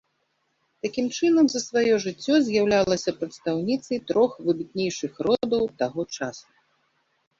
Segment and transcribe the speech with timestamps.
[0.83, 6.47] Такім чынам за сваё жыццё, з'яўлялася прадстаўніцай трох выбітнейшых родаў таго часу.